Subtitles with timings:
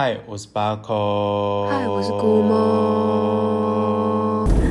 [0.00, 1.66] 嗨，我是巴扣。
[1.68, 2.54] 嗨，我是姑妈。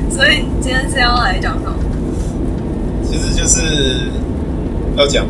[0.10, 1.74] 所以今天是要来讲什么？
[3.04, 4.10] 其实就是
[4.96, 5.26] 要讲，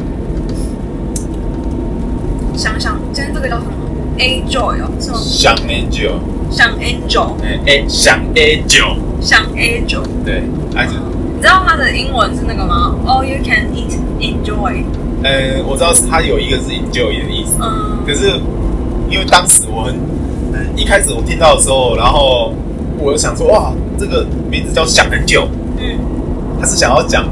[2.56, 3.72] 想想今天这个叫什么
[4.20, 5.18] ？Angel 哦，是吗？
[5.20, 6.20] 想 Angel，
[6.52, 10.44] 想 Angel，哎哎，想 Angel，想 Angel，对，
[10.76, 14.84] 还是你知道它的英文是那个吗？All you can eat, enjoy。
[15.24, 18.40] 呃，我知道它有一个是 enjoy 的意思，嗯，可是
[19.10, 19.96] 因为当时我很
[20.76, 22.54] 一开始我听到的时候，然后
[23.00, 25.48] 我就想说，哇，这个名字叫想很久，
[25.78, 25.98] 嗯，
[26.60, 27.26] 他是想要讲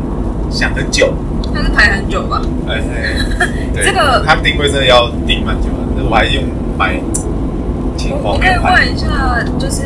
[0.50, 1.14] 想很久，
[1.54, 2.42] 他是排很久吧？
[2.68, 2.82] 哎，
[3.74, 5.68] 对，这个他定位真的要定蛮久
[5.98, 6.44] 的，我还用
[6.78, 7.00] 买
[7.98, 9.84] 青我我可以问一下，就是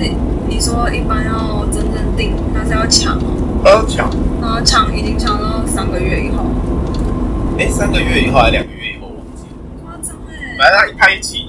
[0.48, 4.10] 你说一般要真正定，那是要抢哦，要抢，
[4.42, 6.46] 然后抢已经抢到三个月以后，
[7.58, 11.49] 哎，三个月以后还是两个月以后忘记了，夸张哎，反正他一开启的，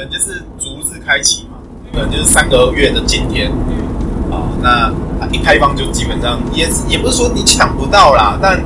[0.00, 1.58] 能就是逐日开启嘛，
[1.92, 8.58] 可能就是三个月的今天，嗯，啊，那他一开放就基本上也也不是说你抢不到啦，但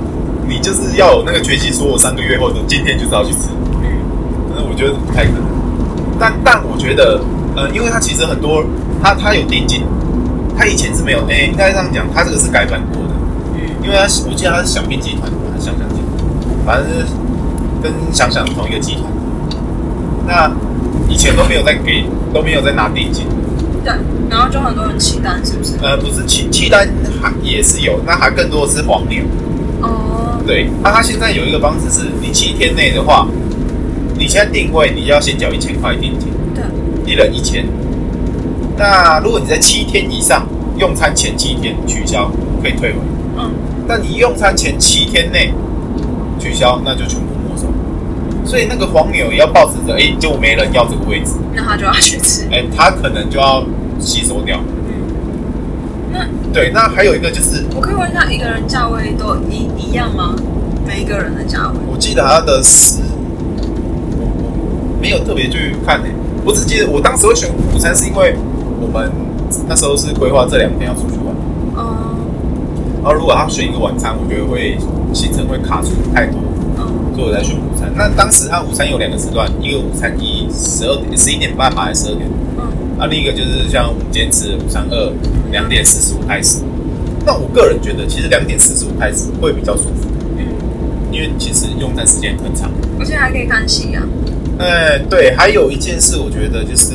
[0.47, 3.49] 你就是要有那个决心，说我三个月后的今天就是要去吃，
[3.83, 3.89] 嗯，
[4.49, 5.43] 可能我觉得不太可能，
[6.19, 7.21] 但但我觉得，
[7.57, 8.65] 呃，因为他其实很多，
[9.03, 9.83] 他他有定金，
[10.57, 13.11] 他以前是没有，哎，应该这样讲，他这个是改版过的，
[13.55, 17.07] 嗯，因为他我记得他是小兵集团，还是想想集团，反正是
[17.83, 19.05] 跟想想同一个集团，
[20.27, 20.51] 那
[21.15, 23.25] 以前都没有在给，都没有在拿定金。
[23.85, 23.93] 对，
[24.29, 25.75] 然后就很多人弃单，是不是？
[25.81, 26.89] 呃，不是弃弃单
[27.23, 29.23] 还也是有，那还更多的是黄牛。
[29.81, 33.29] 哦，对，那他现在有一个方式是，你七天内的话，
[34.19, 36.65] 你现在定位，你要先缴一千块定金，对，
[37.07, 37.65] 一人一千。
[38.77, 40.45] 那如果你在七天以上，
[40.79, 42.29] 用餐前七天取消，
[42.61, 42.99] 可以退回。
[43.39, 43.53] 嗯，
[43.87, 45.55] 但你用餐前七天内
[46.41, 47.69] 取消，那就全部没收。
[48.45, 52.47] 所以那个黄牛也要抱持着，哎，就没人要这个位置，那他就要去吃。
[52.53, 53.65] 哎，他可能就要
[53.99, 54.61] 吸收掉。
[54.89, 54.93] 嗯，
[56.13, 60.35] 那对，那还有一个就是，我可以问一下，一个人价位都一一样吗？
[60.87, 61.75] 每一个人的价位？
[61.91, 63.01] 我记得他的食，
[64.19, 66.15] 我我没有特别去看诶、欸，
[66.45, 68.37] 我只记得我当时会选午餐，是因为
[68.81, 69.11] 我们
[69.67, 71.35] 那时候是规划这两天要出去玩。
[71.79, 72.05] 嗯
[73.03, 74.79] 然后如果他选一个晚餐，我觉得会
[75.13, 76.41] 行程会卡住太多，
[77.15, 77.91] 嗯所以我才选午餐。
[77.97, 82.29] 那当时他午餐有两个时段，一个午餐一十二点十一点半吧，还是十二点？
[82.59, 82.65] 嗯
[82.97, 85.13] 那另一个就是像我们今天吃的午餐二
[85.51, 86.59] 两点四十五开始。
[87.27, 90.09] 那我个人觉得，其实两点四十五开始会比较舒服，
[90.39, 90.45] 嗯，
[91.11, 92.71] 因为其实用餐时间很长。
[93.01, 94.03] 而且还可以看戏啊。
[94.59, 96.95] 呃，对，还有一件事，我觉得就是，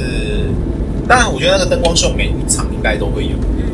[1.07, 3.31] 当然，我觉得那个灯光秀每一场应该都会有。
[3.31, 3.66] 嗯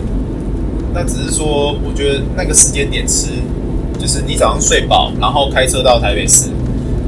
[0.98, 3.28] 那只是说，我觉得那个时间点吃，
[4.06, 6.52] 就是你早上睡饱，然后开车到台北市，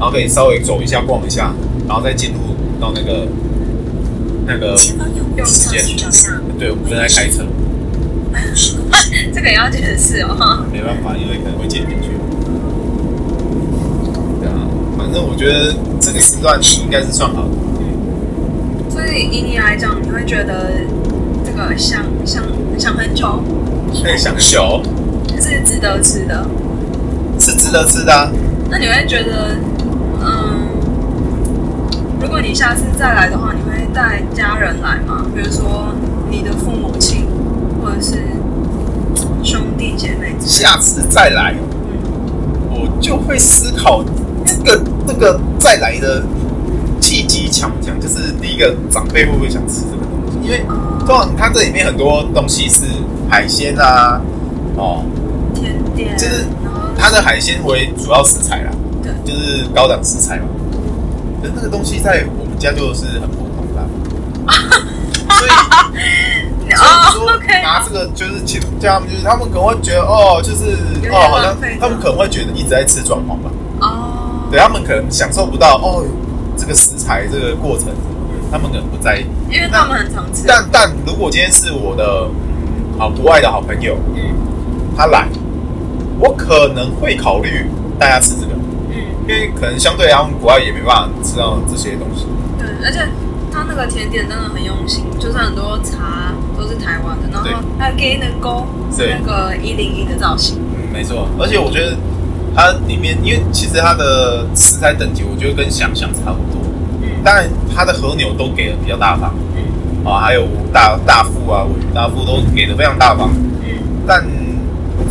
[0.00, 1.54] 后可以稍微走一下、逛一下，
[1.86, 2.38] 然后再进入
[2.80, 3.28] 到那个
[4.44, 4.94] 那个时
[5.70, 5.80] 间。
[6.58, 7.44] 对，我们正在开车，
[9.32, 10.66] 这个也要解释哦。
[10.72, 12.08] 没办法，因为可能会剪进去。
[14.40, 14.58] 对啊，
[14.98, 17.48] 反正我觉得这个时段应该是算好的。
[17.78, 20.72] 嗯，所以以你来讲，你会觉得
[21.46, 22.42] 这个想想
[22.76, 23.40] 想很久，
[24.02, 24.82] 可以想久，
[25.40, 26.44] 是值得吃的。
[27.48, 28.30] 是值得吃的啊。
[28.70, 29.56] 那你会觉得，
[30.20, 30.68] 嗯，
[32.20, 35.24] 如果你下次再来的话，你会带家人来吗？
[35.34, 35.94] 比如说
[36.30, 37.26] 你的父母亲，
[37.82, 38.22] 或者是
[39.42, 40.34] 兄弟姐妹？
[40.38, 44.04] 下次再来，嗯我就会思考
[44.44, 46.22] 这个这个再来的
[47.00, 47.98] 契机强不强？
[47.98, 50.38] 就是第一个，长辈会不会想吃这个东西？
[50.44, 50.62] 因为
[51.06, 52.84] 通常它这里面很多东西是
[53.30, 54.20] 海鲜啊，
[54.76, 55.02] 哦，
[55.54, 56.44] 甜点，就是
[56.98, 58.72] 它的海鲜为主要食材啦，
[59.02, 60.46] 对，就是高档食材嘛。
[61.40, 63.80] 可是那个东西在我们家就是很普通的
[64.46, 64.52] 啊，
[65.38, 65.50] 所以。
[66.68, 67.26] 所以哦说
[67.62, 70.76] 拿这个就是请叫他们，就是他们可能会觉得哦，就是
[71.10, 73.50] 哦，好像他们可能会觉得一直在吃装潢吧，
[73.80, 76.04] 哦，对他们可能享受不到哦，
[76.58, 77.88] 这个食材这个过程，
[78.52, 79.24] 他们可能不在意。
[79.50, 82.28] 因为他们很常吃，但但如果今天是我的
[82.98, 84.22] 好国外的好朋友，嗯。
[84.94, 85.26] 他来，
[86.18, 87.66] 我可能会考虑
[87.98, 88.52] 带他吃这个，
[88.90, 92.26] 嗯，因为可能相对他们国外也没办法吃到这些东西。
[92.58, 93.00] 对，而且
[93.52, 97.48] 他那个甜点真的很用心，就是很多茶都是台湾的，然后
[97.78, 101.96] 还有给那个勾是那个一零一的造型，嗯，没错，而且我觉得
[102.54, 106.60] 它里面，因为其实它的食材等级，我觉得跟想象差不多。
[107.02, 107.08] 嗯。
[107.22, 110.04] 当然，它的和牛都给的比较大方，嗯。
[110.04, 111.64] 啊，还有大大富啊、
[111.94, 113.30] 大富都给的非常大方。
[113.62, 113.70] 嗯，
[114.06, 114.26] 但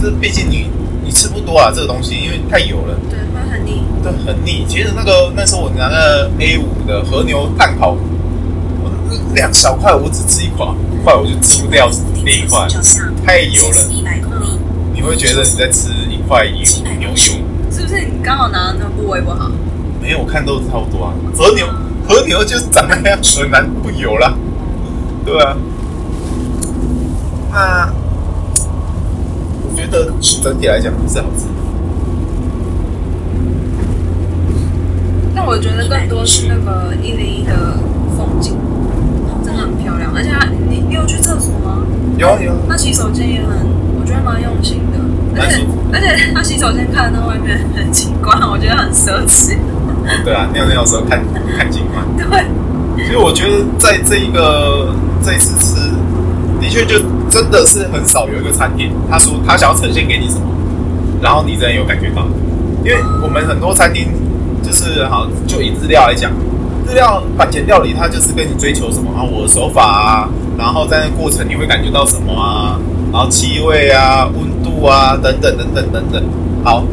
[0.01, 0.69] 这毕竟你
[1.07, 4.65] 你吃不多啊，这个东西因为太油了，对，会很腻，对，很腻。
[4.67, 7.95] 其实那个那时候我拿那个 A 五的和牛蛋烤，
[8.83, 8.91] 我
[9.33, 10.67] 两小块，我只吃一块，
[11.05, 11.89] 块我就吃不掉
[12.25, 12.67] 另一块，
[13.25, 13.87] 太油了。
[14.93, 16.61] 你会觉得你在吃一块油
[16.99, 18.01] 牛油，是不是？
[18.01, 19.49] 你刚好拿的那个部位不好？
[20.01, 21.13] 没有，我看都差不多啊。
[21.33, 21.65] 和牛
[22.05, 24.37] 和牛就长那样，很难不油了，
[25.23, 25.55] 对啊。
[27.49, 28.06] 那我
[29.77, 31.45] 觉得整体来讲不是好吃。
[35.35, 37.77] 但我觉得更多是那个一零一的
[38.17, 38.53] 风景，
[39.45, 40.11] 真的很漂亮。
[40.15, 40.31] 而且
[40.67, 41.85] 你你有去厕所吗？
[42.17, 42.53] 有有。
[42.67, 43.49] 那洗手间也很，
[43.99, 44.97] 我觉得蛮用心的。
[45.39, 45.63] 而且
[45.93, 49.55] 而且他洗手间看到外面很景观，我觉得很奢侈。
[50.25, 51.21] 对啊，尿尿的时候看
[51.55, 52.03] 看景观。
[52.17, 52.43] 对。
[53.05, 54.91] 所以我觉得在这一个
[55.23, 55.75] 这一次吃，
[56.59, 56.97] 的确就
[57.29, 60.47] 真的是很少有一个餐厅，他说他想要呈现给你什么，
[61.21, 62.27] 然后你真的有感觉到。
[62.83, 64.07] 因为我们很多餐厅。
[64.63, 66.29] 就是好，就以日料来讲，
[66.85, 69.23] 日料板前料理，它就是跟你追求什么啊？
[69.23, 72.77] 我的手法啊，然后在那过程你会感觉到什么啊？
[73.13, 76.21] 然后气味啊、温度啊等等等等等等。
[76.65, 76.83] 好，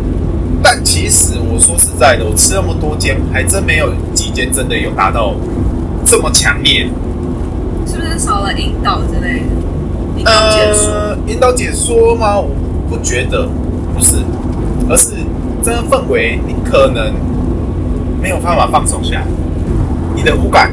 [0.62, 5.34] 但其实我说实在的，我吃那么多间，还真没有几间真的有达到
[6.06, 6.88] 这么强烈。
[7.88, 9.42] 是不是少了引导之类？
[10.24, 10.92] 引导解说？
[10.92, 12.38] 呃，引导解说吗？
[12.38, 12.48] 我
[12.88, 13.48] 不觉得，
[13.94, 14.16] 不是，
[14.88, 15.12] 而是
[15.62, 17.12] 这个氛围，你可能。
[18.22, 19.26] 没有办法放松下来，
[20.16, 20.72] 你的五感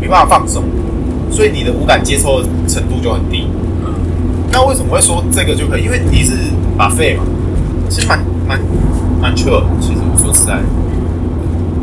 [0.00, 0.62] 没办法放松，
[1.28, 3.48] 所以你的五感接受程度就很低。
[3.84, 3.92] 嗯
[4.52, 5.82] 那为什么会说这个就可以？
[5.82, 6.36] 因为你是
[6.76, 7.24] 把肺嘛，
[7.88, 8.60] 其实蛮蛮
[9.20, 9.60] 蛮 chill。
[9.80, 10.62] 其实我说实在的，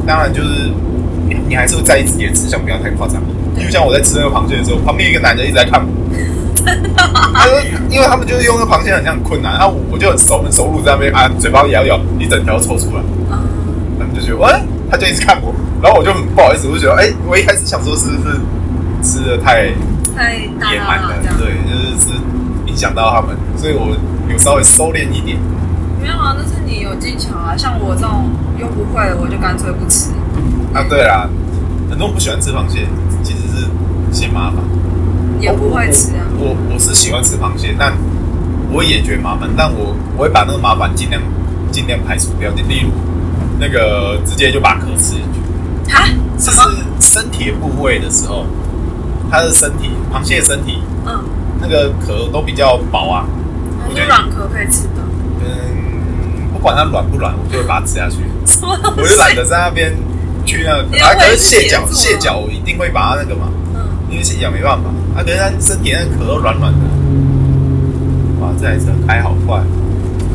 [0.07, 0.71] 当然就是
[1.27, 3.21] 你，还是会在意自己的吃相，不要太夸张。
[3.59, 5.85] 就像我在吃那个螃蟹的时候，旁边一个男的一直在看，
[7.33, 7.59] 他说，
[7.89, 13.01] 因为他们就是用那个螃蟹很像很困难，然后我就很熟很熟路在那边啊，嘴巴咬咬，一整条抽出来，
[13.99, 14.61] 他们就觉得哎。
[14.87, 15.51] 他就一直看我，
[15.81, 18.39] 然后我就很不好意思，我就觉得，哎、欸，我一开始想说是不是
[19.01, 19.73] 吃的太
[20.15, 22.13] 太野蛮了，对，就是是
[22.67, 23.97] 影响到他们，所以我
[24.29, 25.39] 有稍微收敛一点。
[25.99, 28.29] 没有啊，那是你有技巧啊，像我这种
[28.59, 30.11] 又不会的，我就干脆不吃。
[30.71, 31.27] 啊，对啦，
[31.89, 32.87] 很多人不喜欢吃螃蟹，
[33.23, 33.67] 其实是
[34.13, 34.57] 嫌麻烦，
[35.45, 36.25] 也不会吃啊。
[36.37, 37.93] 我我，我是喜欢吃螃蟹，但
[38.71, 41.21] 我也觉得麻烦，但我我会把那个麻烦尽量
[41.71, 42.89] 尽量排除掉，就例如。
[43.57, 46.09] 那个直接就把壳吃进去，哈？
[46.37, 46.59] 这是
[46.99, 48.45] 身体的部位的时候，
[49.31, 51.23] 它的身体，螃蟹的身体，嗯，
[51.61, 53.25] 那个壳都比较薄啊。
[53.87, 54.99] 我觉得软壳可以吃的。
[55.39, 58.17] 嗯，不管它软不软，我就会把它吃下去。
[58.61, 59.95] 我就懒得在那边
[60.45, 63.64] 去那个，啊，可是蟹脚，蟹脚我一定会把它那个嘛，嗯，
[64.09, 66.79] 因为蟹脚没办法，啊，可是它身体那个壳都软软的。
[68.39, 69.61] 哇，这台车开好快，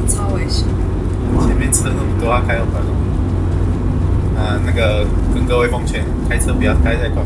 [0.08, 0.66] 超危险。
[1.46, 2.80] 前面车那么多，它开好快。
[4.36, 7.22] 呃，那个跟各位奉劝，开车不要开太快。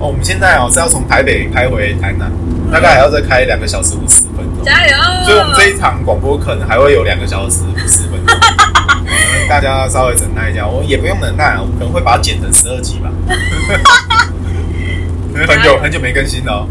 [0.00, 2.30] 哦，我们现在哦是要从台北开回台南，
[2.72, 4.64] 大概还要再开两个小时五十分钟。
[4.64, 4.96] 加油！
[5.24, 8.34] 所以我们这一场广播可能还会有两个小时五十分钟，
[9.06, 10.66] 呃，大家稍微忍耐一下。
[10.66, 13.10] 我也不用忍耐，我可能会把它剪成十二集吧。
[15.34, 16.68] 很久很久没更新了，哦，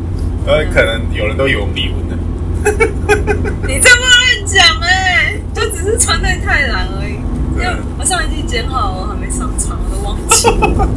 [0.47, 2.17] 呃，可能有人都以为我们离婚了。
[3.67, 7.19] 你这么乱讲哎，就只是穿戴太蓝而已。
[7.55, 7.67] 因为
[7.99, 10.89] 我上一季剪好，我还没上场，我都忘记了。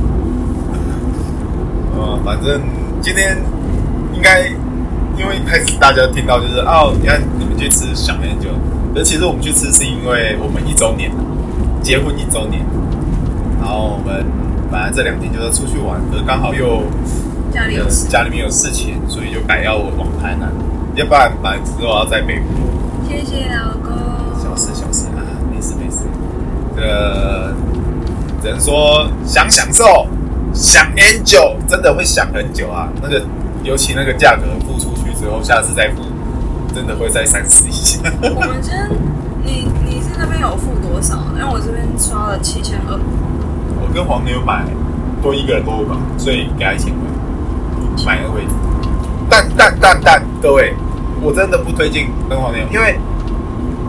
[1.95, 2.63] 呃， 反正
[3.03, 3.37] 今天
[4.15, 4.47] 应该
[5.19, 8.49] 因为一开始大家听到就是哦，你看你们去吃想很久，
[8.95, 11.11] 而其实我们去吃是因为我们一周年，
[11.83, 12.65] 结婚一周年，
[13.61, 14.25] 然后我们
[14.71, 16.83] 本来这两天就要出去玩，可是刚好又
[17.57, 20.53] 家里有事，家里面有事情，所以就改要我往台南，
[20.95, 22.45] 要不然本来之后要在北部。
[23.09, 23.97] 谢谢老公。
[24.39, 26.05] 小事小事啊，没事没事。
[26.77, 27.55] 呃，
[28.43, 30.07] 只能说想享受，
[30.53, 32.91] 想很久，真的会想很久啊。
[33.01, 33.25] 那个，
[33.63, 36.03] 尤其那个价格付出去之后，下次再付，
[36.75, 37.99] 真的会再三思一下。
[38.21, 38.87] 我们先，
[39.43, 41.25] 你你是那边有付多少？
[41.35, 43.01] 因为我这边刷了七千二。
[43.81, 44.67] 我跟黄牛买
[45.23, 47.01] 多一个人多吧，所以给他一千块
[48.05, 48.51] 买个位置。
[49.31, 50.75] 但但但但各位，
[51.23, 52.99] 我真的不推荐跟黄牛，因为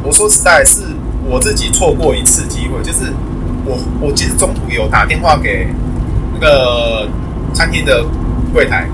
[0.04, 0.84] 我说实在是。
[1.30, 3.12] 我自己错过一次机会，就是
[3.66, 5.68] 我我其实中途有打电话给
[6.34, 7.06] 那个
[7.54, 8.02] 餐厅的
[8.54, 8.88] 柜台，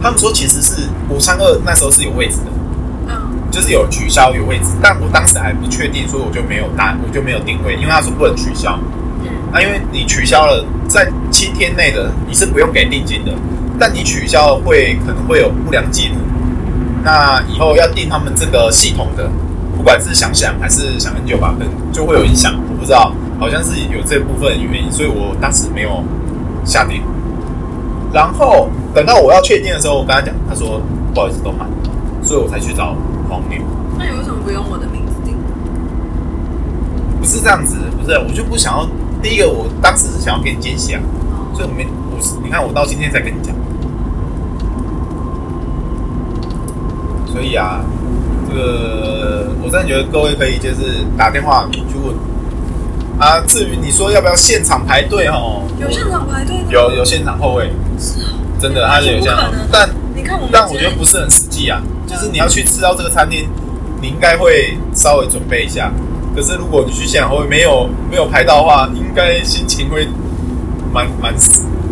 [0.00, 2.50] 他们说其实是五三二那时候是有位置的，
[3.08, 3.14] 嗯，
[3.50, 8.78] 就是有取消有位置，但我当时还不确定，所以我就没有打，我就没有订位，因为他说不能取消，
[9.20, 13.32] 嗯，那因为你取消了，在七天内的你是不用给定金的，
[13.84, 16.14] 但你取消会可能会有不良记录，
[17.02, 19.28] 那以后要订他们这个系统的。
[19.76, 22.54] 不管是想想还是想很久吧，可能就会有影响。
[22.70, 26.04] 我不知道，好像是有这部分原因，所以我当时没有
[26.64, 27.02] 下定。
[28.12, 30.80] 然后等到我要确定的时候，我跟他讲，他说
[31.12, 31.68] 不好意思都满，
[32.22, 32.94] 所以我才去找
[33.28, 33.58] 黄牛。
[33.98, 35.34] 那你为什么不用我的名字订？
[37.18, 38.88] 不是这样子，不是，我就不想要。
[39.20, 41.00] 第一个，我当时是想要给你惊喜啊，
[41.52, 41.84] 所以我没，
[42.14, 43.52] 我是你看我到今天才跟你讲。
[47.32, 47.80] 所以啊，
[48.48, 52.14] 这个我真的觉得各位可以就是打电话去问。
[53.18, 55.62] 啊，至于你说要不要现场排队哦？
[55.80, 61.80] 有现场排队的，有有现场后卫，是啊，真的，他是有现场，但你看我们，但我觉得不是很实际啊。
[62.06, 63.48] 就是你要去吃到这个餐厅，
[64.00, 65.92] 你应该会稍微准备一下。
[66.34, 70.08] 可是如果你去现场后卫没有没有排到的话，应该心情会
[70.92, 71.34] 蛮蛮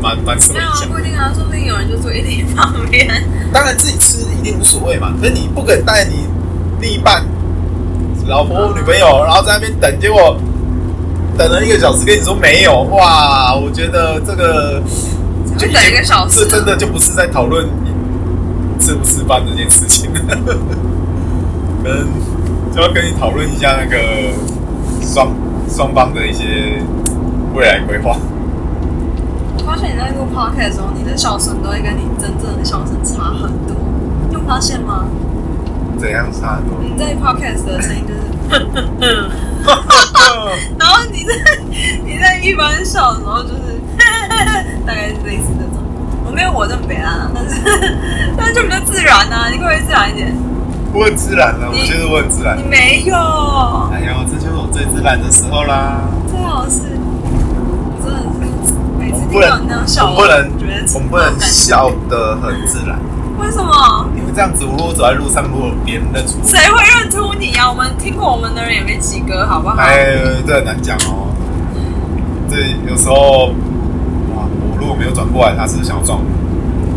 [0.00, 0.88] 蛮蛮受影响。
[0.88, 3.09] 没有啊，不一定啊，说不定有人就坐一定旁边。
[3.52, 6.26] 当然自己吃一定无所谓嘛，可是你不可能带你
[6.80, 7.25] 另一半、
[8.26, 10.37] 老婆、女朋友，然后在那边等，结果。
[11.38, 13.54] 等了一个小时，跟你说没有哇！
[13.54, 14.83] 我觉得这个
[15.57, 17.66] 就等一个小时，这真的就不是在讨论
[18.78, 22.07] 吃不吃饭这件事情， 可能
[22.75, 23.97] 就要跟你讨论一下那个
[25.00, 25.33] 双
[25.66, 26.45] 双方的一些
[27.54, 28.19] 未来规划。
[29.60, 33.76] 我发现你在录 podcast 的时候，你的笑声都会跟你真正的笑声差很多，
[34.28, 35.04] 你有发现吗？
[35.98, 36.78] 怎样差很多？
[36.82, 38.20] 你在 podcast 的声音就是。
[40.78, 41.34] 然后你在
[42.04, 43.78] 你在一般笑的时候，就是
[44.86, 45.76] 大概是类似这种。
[46.24, 47.60] 我没有我这么悲哀，但是
[48.36, 50.34] 但是就比较自然啊，你可不可以自然一点？
[50.92, 52.56] 我很自然的，我觉得我很自然。
[52.58, 53.14] 你没有？
[53.92, 56.00] 哎呀，这就是我最自然的时候啦。
[56.28, 56.80] 最好是
[59.30, 60.50] 每次听到你那样笑，我不能，
[60.94, 62.99] 我们不能笑得很自然。
[63.38, 64.08] 为什么？
[64.16, 67.70] 因为这样子，如果走在路上，如果别人认出，谁会认出你呀、啊？
[67.70, 69.76] 我们听过我们的人也没几个，好不好？
[69.76, 71.28] 哎，这很难讲哦。
[72.50, 72.56] 这
[72.90, 73.46] 有时候，
[74.34, 76.25] 哇，我如果没有转过来，他是想要撞我？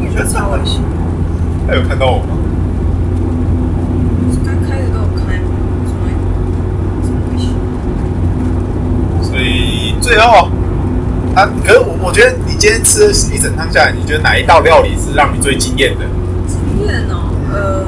[0.02, 0.82] 我觉得超危险。
[1.68, 2.36] 他有看到我吗？
[4.44, 5.48] 该开的都有开吗？
[7.04, 7.48] 什么危险？
[9.24, 10.50] 所以最后。
[11.36, 16.06] 啊，可是我我觉得你今天吃了一整趟下来，你觉得哪一道料理是让你最惊艳的？
[16.48, 17.86] 惊艳哦，呃，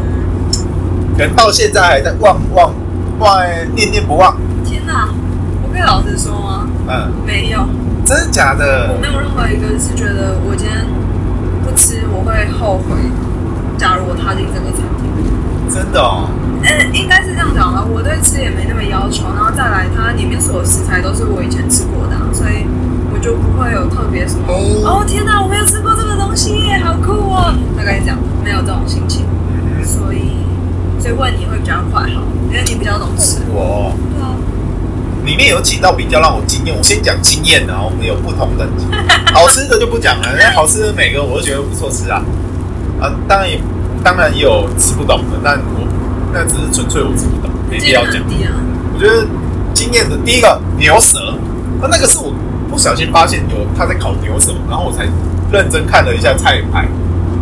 [1.18, 2.74] 可能到现在还在忘忘
[3.20, 4.36] 忘念念不忘。
[4.64, 5.10] 天哪，
[5.64, 6.68] 我可以老实说吗？
[6.88, 7.60] 嗯，没有。
[8.04, 8.92] 真的假的？
[8.94, 10.86] 我没有任何一个是觉得我今天
[11.64, 12.96] 不吃我会后悔。
[13.78, 16.30] 假如我踏进这个餐厅，真的哦。
[16.66, 22.66] 呃，应该是这样讲的，我对吃也没那么要求，然后再来，它里面所有食材都是我以前吃过的，所以
[23.12, 23.16] 我。
[23.26, 27.52] 就不会有特别什么哦，天哪，我没有吃过这个东西耶，好酷哦！
[27.76, 29.26] 大概讲没有这种心情，
[29.84, 30.30] 所以
[31.00, 33.40] 所以问你会比较快哈，因为你比较懂吃。
[33.50, 34.30] 我对啊，
[35.26, 38.86] 里面有几道比较让我惊艳，我先讲惊艳的啊，我们有不同等级，
[39.34, 42.22] 好吃的就不讲了，因为好吃的每个我都觉得不错吃啊
[43.02, 43.60] 啊，当然也
[44.04, 45.85] 当然也有吃不懂的，但我
[46.36, 48.22] 那只是纯粹我自己懂，没必要讲。
[48.94, 49.26] 我觉得
[49.74, 51.34] 经验的第一个牛舌，
[51.82, 52.32] 那那个是我。
[52.68, 55.08] 不小心发现有他在烤牛舌，然后我才
[55.50, 56.86] 认真看了一下菜牌，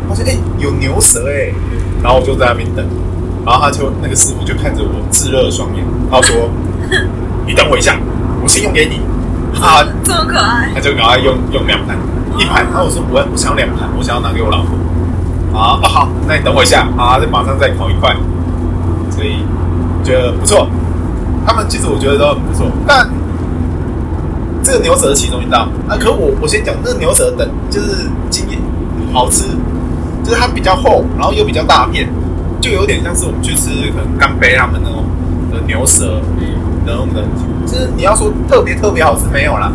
[0.08, 1.54] 发现哎、欸、有牛舌哎、欸，
[2.04, 2.86] 然后我就在那边等，
[3.44, 6.52] 然后他就那个师傅就看着我炙热的双眼，他说
[7.48, 7.98] ：“你等我一下，
[8.44, 9.02] 我先用给你。”
[9.60, 11.98] 啊，这么可爱，他就赶快用用两盘
[12.38, 15.58] 一盘，然后我说我我想要两盘，我想要拿给我老婆。
[15.58, 18.16] 啊，好，那你等我一下啊，就马上再烤一块，
[20.04, 20.68] 觉得不错。
[21.46, 23.10] 他们其实我觉得都很不错，但。
[24.66, 25.68] 这个牛舌是其中一道。
[25.90, 28.58] 啊，可我我先讲，这个牛舌等就是经验
[29.12, 29.44] 好吃，
[30.24, 32.08] 就是它比较厚，然后又比较大片，
[32.62, 35.04] 就有点像是我们去吃可能干杯他们那种
[35.52, 36.22] 的牛舌，
[36.88, 37.22] 然后的，
[37.68, 39.70] 就是你要说特别特别好吃没有啦，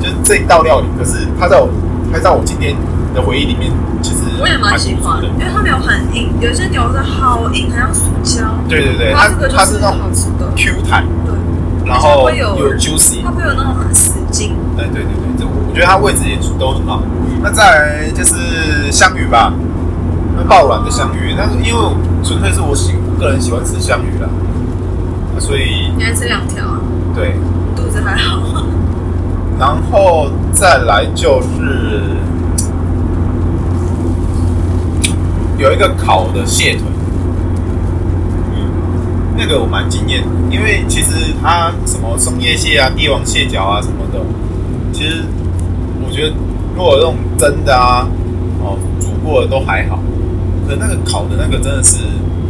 [0.00, 1.68] 就是这一道料理，可是它在我
[2.12, 2.76] 它在我今天
[3.14, 3.70] 的回忆里面，
[4.02, 11.34] 其实我也蛮喜欢的，因为它没有很硬，有些牛的好硬，好像塑胶，对对对，它这个它是那种好吃的 Q 弹，对。
[11.84, 14.54] 然后有 juicy，它会有那种很死劲。
[14.76, 17.02] 对对对对，这我觉得它位置也都很好。
[17.42, 19.52] 那再来就是香鱼吧，
[20.36, 21.80] 那爆卵的香鱼，但是因为
[22.22, 24.28] 纯粹是我喜我个人喜欢吃香鱼啦，
[25.40, 26.80] 所以你还吃两条啊？
[27.14, 27.34] 对，
[27.74, 28.64] 肚子还好。
[29.58, 32.00] 然后再来就是
[35.62, 36.82] 有一个烤的蟹腿。
[38.54, 38.68] 嗯
[39.34, 44.20] 那个我蛮惊艳，因为其实它什么松叶蟹啊、帝王蟹脚啊什么的，
[44.92, 45.24] 其实
[46.04, 46.34] 我觉得
[46.76, 48.06] 如果这种蒸的啊、
[48.60, 49.98] 哦煮过的都还好，
[50.68, 51.98] 可那个烤的那个真的是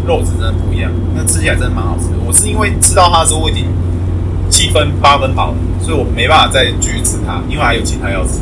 [0.07, 2.17] 肉质真的不一样，那吃起来真的蛮好吃的。
[2.27, 3.67] 我是因为吃到它的时候我已经
[4.51, 8.41] 七分八分饱了，所以我没办法再继续吃它，因为还有其他要吃。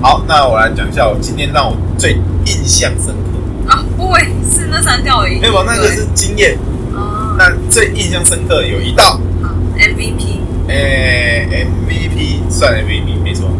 [0.00, 2.12] 好，那我来讲一下我今天让我最
[2.44, 5.40] 印象深刻啊，不会是那三条而已。
[5.40, 6.56] 没有，那个是经验。
[6.94, 7.34] 哦。
[7.36, 9.20] 那最印象深刻有一道。
[9.42, 10.38] 好，MVP。
[10.68, 13.50] 诶、欸、，MVP 算 MVP 没错。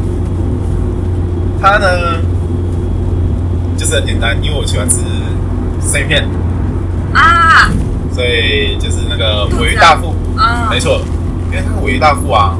[1.60, 2.22] 它呢，
[3.76, 5.00] 就是很简单，因为我喜欢吃
[5.82, 6.24] 生鱼片。
[7.14, 7.68] 啊。
[8.14, 10.14] 所以就是那个尾鱼大腹。
[10.36, 10.68] 啊。
[10.70, 11.00] 没错，
[11.50, 12.56] 因为那个尾鱼大腹啊，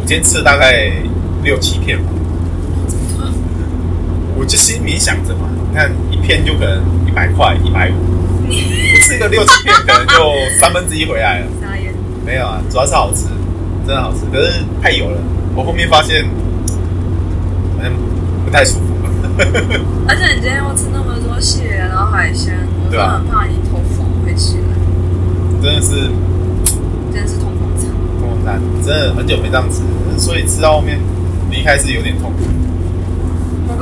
[0.00, 0.90] 我今天吃了大概
[1.42, 2.04] 六七片吧。
[4.36, 11.46] 我就心里想着嘛，你看一片就可能一百块、一百五，我吃个六七片可能就 三分之一回来了。
[12.24, 13.26] 没有啊，主要是好吃，
[13.86, 14.20] 真的好吃。
[14.32, 15.18] 可是太油了，
[15.56, 16.24] 我后面发现
[17.76, 17.92] 好像
[18.44, 18.86] 不太舒服。
[20.06, 24.62] 而且你今天又吃那么多蟹，然后海鲜，我真的很怕你头风会起来。
[25.62, 26.10] 真的是，
[27.12, 27.90] 真的是痛风餐。
[28.20, 29.82] 痛风餐，真的很久没这样吃，
[30.18, 30.98] 所以吃到后面
[31.50, 32.38] 离开是有点痛苦。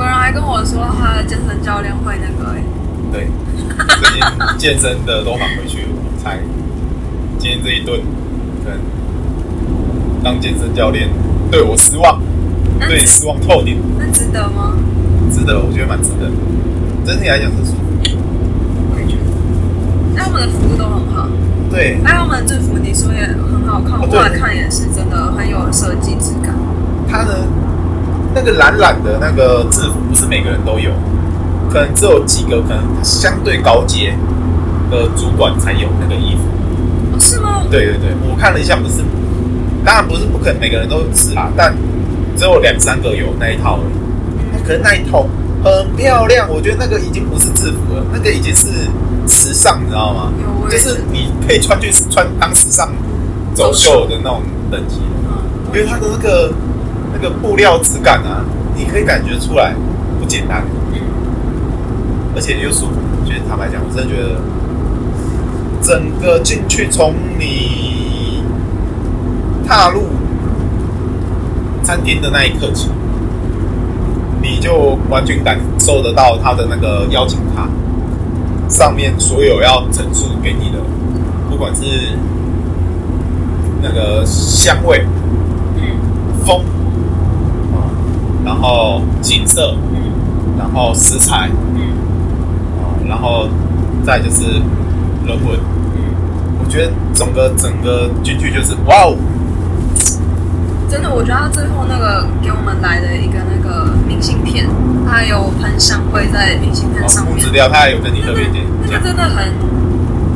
[0.01, 2.63] 某个人还跟我说，他的健身教练会那个哎。
[3.11, 3.27] 对，
[3.99, 6.39] 最近健身的都返回去了，我猜
[7.37, 8.01] 今天这一顿。
[8.65, 8.73] 对，
[10.23, 11.07] 当健身教练
[11.51, 12.19] 对我失望，
[12.79, 13.77] 对你失望透顶。
[13.99, 14.73] 那值得吗？
[15.31, 16.25] 值得，我觉得蛮值得。
[17.05, 17.85] 整体来讲是舒服。
[18.89, 20.15] 我也觉得。
[20.15, 21.29] 那我们的服务都很好。
[21.69, 22.01] 对。
[22.03, 26.55] 还有我们的制服，你说也很好看，我过来看也是真的很有设计质感。
[27.07, 27.45] 他的
[28.33, 30.91] 那个蓝蓝的那个制服，不是每个人都有，
[31.69, 34.15] 可能只有几个可能相对高阶
[34.89, 36.41] 的主管才有那个衣服。
[37.19, 37.63] 是吗？
[37.69, 39.03] 对对对，我看了一下，不是，
[39.85, 41.75] 当然不是不可能每个人都是啦，但
[42.35, 44.63] 只有两三个有那一套而已。
[44.63, 45.27] 可能那一套
[45.63, 48.67] 很漂亮，我觉得那个已经不是制服了，那个已经是
[49.27, 50.31] 时尚，你知道吗？
[50.69, 52.91] 就是你可以穿去穿当时尚
[53.53, 55.01] 走秀的那种等级，
[55.73, 56.51] 因为它的那个
[57.13, 58.43] 那个布料质感啊，
[58.75, 59.73] 你可以感觉出来
[60.19, 60.63] 不简单，
[62.35, 62.93] 而且又舒服。
[63.25, 64.39] 其实坦白讲，我真的觉得。
[65.83, 68.43] 整个进去，从你
[69.67, 70.03] 踏入
[71.81, 72.87] 餐厅的那一刻起，
[74.43, 77.67] 你就完全感受得到他的那个邀请卡
[78.69, 80.77] 上面所有要陈述给你的，
[81.49, 82.15] 不管是
[83.81, 85.03] 那个香味、
[86.45, 86.63] 风，
[88.45, 89.75] 然后景色，
[90.57, 91.49] 然后食材，
[93.07, 93.47] 然后
[94.05, 94.61] 再就是。
[95.23, 95.55] 人文，
[96.59, 99.15] 我觉得整个整个进去就是哇哦！
[100.89, 104.65] 真的，我觉得他最后那个给我们来的一个那个明信片，
[105.05, 107.37] 他还有喷香灰在明信片上面。
[107.37, 109.53] 资料他还有跟你特别点，那个真的很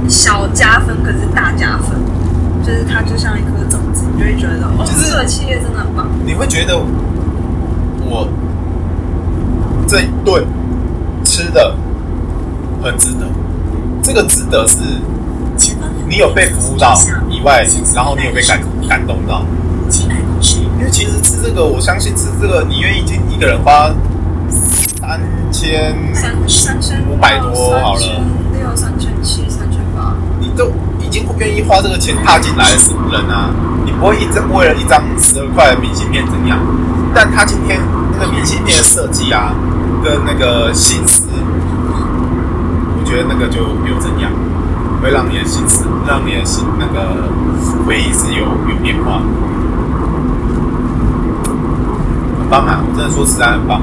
[0.08, 1.98] 小加分，可是大加分，
[2.64, 6.08] 就是它就像一颗种子，你就会觉得哦，这个企业真的很棒。
[6.24, 6.78] 你会觉得
[8.08, 8.28] 我
[9.88, 10.46] 这一顿
[11.24, 11.76] 吃的
[12.82, 13.28] 很值得。
[14.04, 14.80] 这个值得是，
[16.08, 16.96] 你有被服务到
[17.30, 19.44] 以外，然后你有被感感动到。
[20.78, 23.90] 因为其实吃这个，我相信吃这个，你愿意进一个人花
[24.50, 25.20] 三
[25.52, 25.96] 千
[26.48, 28.02] 三千五百多好了，
[28.54, 32.78] 六三千七三千八，你都已经不愿意花这个钱踏进来的
[33.12, 33.50] 人啊！
[33.86, 36.60] 你不会一张为了一张十二块的明信片怎样？
[37.16, 37.80] 但他今天
[38.12, 39.54] 那个明信片的设计啊，
[40.04, 41.24] 跟那个心思。
[43.00, 44.30] 我觉得那个就有怎样，
[45.02, 47.30] 会让你的心思，让你的心那个
[47.88, 49.22] 回忆是有有变化，
[52.40, 52.84] 很棒啊！
[52.84, 53.82] 我真的说实在很棒，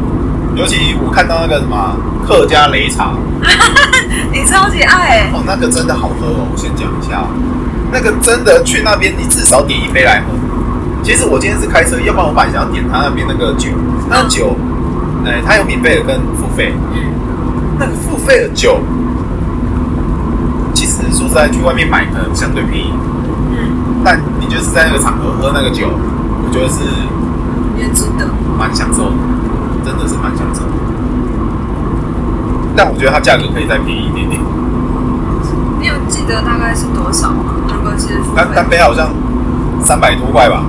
[0.55, 3.15] 尤其我看到那个什么客家擂茶，
[4.31, 6.49] 你超级爱哦，那个真的好喝哦！
[6.53, 7.25] 我先讲一下，
[7.91, 10.35] 那个真的去那边你至少点一杯来喝。
[11.03, 13.71] 其实我今天是开车，要不然我本来想要点他那边那个酒，
[14.09, 14.55] 那酒，
[15.27, 17.13] 哎，他有免费的跟付费，嗯，
[17.79, 18.79] 那个付费的酒。
[20.73, 22.93] 其实说实在，去外面买可能相对便宜，
[23.51, 26.81] 嗯，但你就是在那个场合喝那个酒，我觉得是
[27.77, 29.17] 也值得，蛮享受的，
[29.85, 30.73] 真的是蛮享受的。
[32.77, 34.41] 但我觉得它价格可以再便宜一点点。
[35.81, 37.53] 你有记得大概是多少吗？
[37.69, 39.11] 如果是单单杯好像
[39.85, 40.63] 三百多块吧。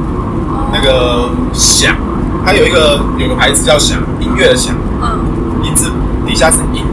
[0.74, 1.96] 哦、那个响，
[2.44, 5.20] 它有一个有个牌子叫响，音乐的响，嗯，
[5.64, 5.92] 音字
[6.26, 6.84] 底下是音，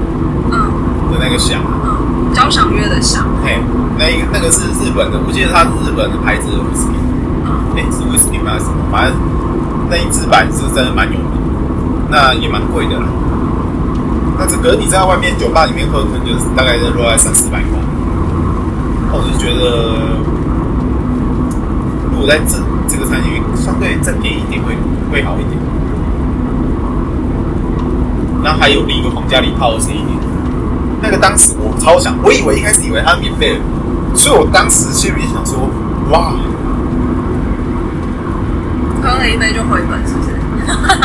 [0.53, 0.61] 嗯
[1.11, 1.61] 的那个响。
[1.85, 1.97] 嗯
[2.33, 3.59] 交响乐的响，嘿，
[3.99, 6.95] 那一个那个是日本的，我记得它是日本的牌子的威士忌，
[7.75, 8.53] 哎、嗯，是威士忌吗？
[8.55, 8.79] 还是什么？
[8.89, 9.19] 反正
[9.91, 11.27] 那一支版是真的蛮有名，
[12.09, 13.07] 那也蛮贵的啦。
[14.39, 17.75] 那这个你在外面酒吧里面喝，可能就是大概在落在三四百块。
[19.11, 20.15] 那我就觉得，
[22.21, 24.77] 如果在这这个餐厅相对再便宜一点会
[25.11, 25.57] 会好一点。
[28.45, 30.09] 然后还有另一个皇家礼炮二十一年。
[31.01, 33.61] 那个当时我超想，我以为一开始以为它免费的，
[34.15, 35.61] 所以我当时心里想说，
[36.11, 36.35] 哇，
[39.03, 40.29] 喝了一杯就回本，是不是？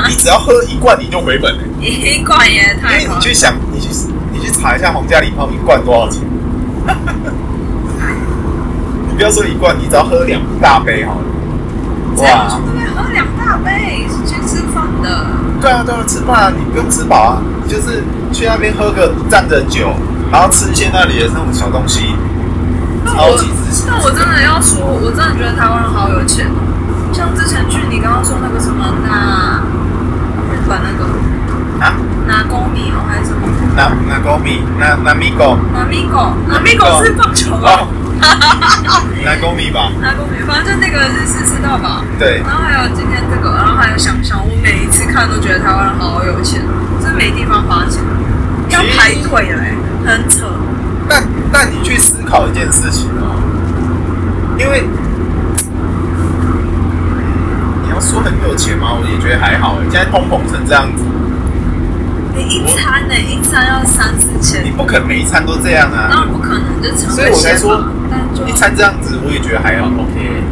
[0.09, 2.99] 你只要喝一罐你就回本了，一罐也太……
[2.99, 3.87] 因为你去想，你去
[4.33, 6.23] 你去查一下皇家礼炮一罐多少钱？
[9.15, 11.21] 你不要说一罐，你只要喝两大杯好了。
[12.17, 12.49] 哇！
[12.97, 15.27] 喝两大杯是去吃饭的。
[15.61, 19.93] 对啊，对啊，吃饭啊，你不用吃饱啊，你就是去那边喝个站着酒，
[20.29, 22.13] 然后吃一些那里的那种小东西，
[23.07, 23.87] 超级自信。
[23.89, 26.59] 但我真的要说，我真的觉得台湾人好有钱哦。
[27.13, 29.63] 像之前去你刚刚说那个什么那
[30.51, 31.05] 日本那个
[31.79, 31.95] 啊，
[32.27, 33.47] 那公米哦还是什么？
[33.77, 37.87] 那那公米那那米狗那米狗那米狗是棒球啊。
[39.23, 39.91] 那公米吧。
[40.01, 42.03] 那公米，反正就那个日式吃到饱。
[42.19, 42.41] 对。
[42.45, 46.61] 然后还有今天这个，然后还有想想，我每一次看都觉得台湾人好有钱，
[47.01, 48.01] 真没地方花钱，
[48.69, 49.75] 要排队嘞，
[50.05, 50.47] 很扯。
[51.07, 53.35] 但但你去思考一件事情哦，
[54.57, 54.87] 因为
[57.83, 57.95] 你要。
[57.99, 58.89] 说很有钱吗？
[58.93, 59.79] 我也觉得还好。
[59.89, 61.03] 现在通膨成这样子，
[62.35, 63.15] 你一餐呢？
[63.15, 66.09] 一餐要三四千，你不可能每一餐都这样啊。
[66.11, 67.81] 当然不可能，就成所以我才说，
[68.45, 69.87] 一餐这样子，我也觉得还好。
[69.87, 70.43] OK。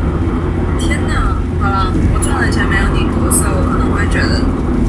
[0.80, 4.39] 天哪，好了，我赚的钱没有你多，所以我可能会觉得，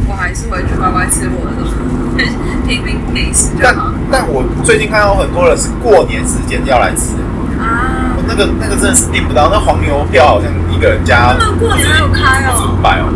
[0.09, 1.75] 我还是回去乖乖吃我的东西，
[2.67, 3.91] 平民美食就好。
[4.11, 7.19] 但但我最近看到很多人是过年时间要来吃
[7.59, 8.15] 啊。
[8.27, 11.35] 那个那个真的是订不到，那黄牛票好像一个人家。
[11.39, 12.73] 他们过年还有开哦。
[12.73, 13.13] 五百哦。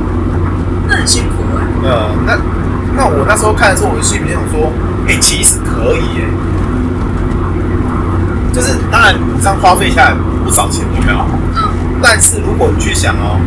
[0.86, 1.64] 那很辛苦哎。
[1.88, 2.36] 呃，那
[2.98, 4.72] 那我那时候看的时候，我就心里面想说，
[5.06, 6.26] 哎、欸，其实可以哎。
[8.52, 11.18] 就是当然，你这样花费下来不少钱，有没有？
[11.54, 11.62] 嗯。
[12.02, 13.38] 但是如果你去想哦，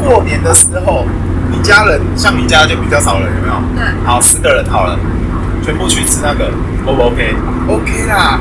[0.00, 1.04] 过年的时候，
[1.50, 3.54] 你家人像你家就比较少人，有没有？
[3.74, 3.84] 对。
[4.06, 4.96] 好，四个人好了，
[5.60, 6.52] 全部去吃那个
[6.86, 8.38] ，O 不 OK？OK 啦。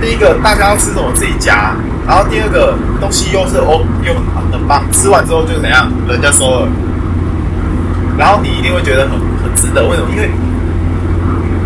[0.00, 1.74] 第一个，大家要吃什么自己夹，
[2.06, 6.68] 然后第二个东西又是哦又很很棒，吃完之后就怎样，人家收了，
[8.18, 9.84] 然后你一定会觉得很很值得。
[9.86, 10.08] 为什么？
[10.10, 10.30] 因为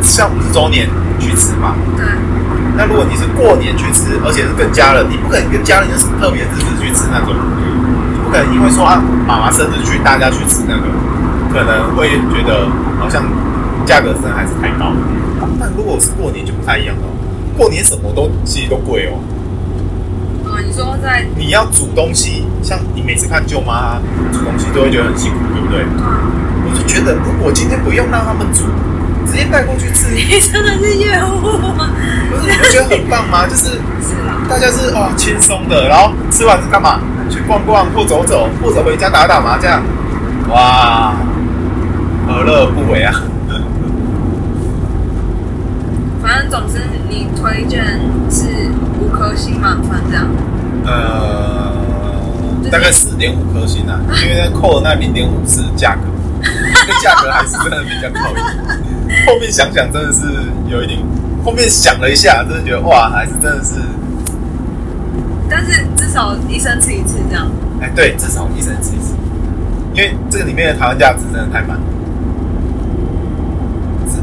[0.02, 1.74] 像五十周年去吃嘛。
[1.96, 2.06] 对。
[2.76, 10.86] 那如果你是过年去吃，而且是跟家人，你不可能跟家人有什么特别日子去吃那种，你不可能因为说啊妈妈生日去大家去吃那个，
[11.52, 13.22] 可能会觉得好像
[13.84, 14.92] 价格真的还是太高。
[15.58, 17.02] 但如果是过年就不太一样了。
[17.58, 19.20] 过年什么都其实都贵哦。
[20.48, 23.98] 啊，你说在你要煮东西，像你每次看舅妈
[24.32, 25.84] 煮东西都会觉得很辛苦，对不对？
[25.98, 26.39] 嗯。
[26.90, 28.64] 觉得，如果今天不用让他们煮，
[29.24, 31.90] 直接带过去吃， 你真的是业务吗？
[32.30, 33.46] 不是，你不觉得很棒吗？
[33.48, 33.78] 就是
[34.48, 36.98] 大家是哦轻松的，然后吃完是干嘛？
[37.30, 39.80] 去逛逛或走走，或者回家打打麻将，
[40.48, 41.14] 哇，
[42.26, 43.14] 何乐不为啊！
[46.20, 47.84] 反正总之，你推荐
[48.28, 48.46] 是
[48.98, 50.26] 五颗星满分这样。
[50.84, 51.72] 呃，
[52.68, 56.09] 大概四点五颗星啊，因为扣了那零点五是价格，这
[57.02, 58.40] 价格还是真的比较靠里。
[59.26, 60.20] 后面想想真的是
[60.68, 61.00] 有一点，
[61.44, 63.74] 后面想了一下，真的觉得哇，还是真的是。
[65.48, 67.50] 但是至少一生吃一次这样。
[67.80, 69.14] 哎，对，至少一生吃一次，
[69.94, 71.78] 因为这个里面的台湾价值真的太满。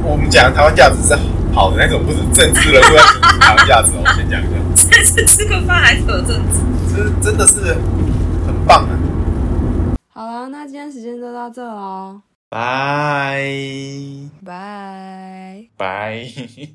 [0.03, 1.17] 我们讲台湾价值是。
[1.53, 3.03] 好的那种，不是政治人物要
[3.39, 3.89] 谈价值。
[3.95, 6.62] 我先讲一下，这次吃个饭还扯政治，
[6.93, 7.73] 这真的是
[8.45, 8.89] 很棒啊！
[10.13, 14.31] 好了，那今天时间就到这喽，Bye.
[14.41, 15.69] Bye.
[15.77, 16.49] Bye.